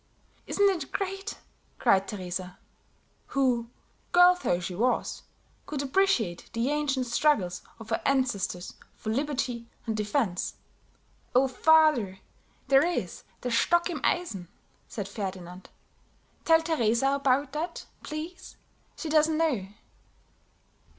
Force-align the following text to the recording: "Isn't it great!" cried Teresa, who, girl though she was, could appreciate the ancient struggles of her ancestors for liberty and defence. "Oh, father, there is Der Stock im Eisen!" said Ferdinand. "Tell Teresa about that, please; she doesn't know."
"Isn't 0.47 0.67
it 0.67 0.91
great!" 0.91 1.37
cried 1.77 2.07
Teresa, 2.07 2.57
who, 3.27 3.69
girl 4.11 4.33
though 4.41 4.59
she 4.59 4.73
was, 4.73 5.21
could 5.67 5.83
appreciate 5.83 6.49
the 6.53 6.71
ancient 6.71 7.05
struggles 7.05 7.61
of 7.77 7.91
her 7.91 8.01
ancestors 8.03 8.73
for 8.95 9.11
liberty 9.11 9.67
and 9.85 9.95
defence. 9.95 10.55
"Oh, 11.35 11.47
father, 11.47 12.19
there 12.67 12.83
is 12.83 13.21
Der 13.41 13.51
Stock 13.51 13.91
im 13.91 14.01
Eisen!" 14.03 14.47
said 14.87 15.07
Ferdinand. 15.07 15.69
"Tell 16.45 16.63
Teresa 16.63 17.11
about 17.13 17.51
that, 17.51 17.85
please; 18.01 18.57
she 18.95 19.07
doesn't 19.07 19.37
know." 19.37 19.67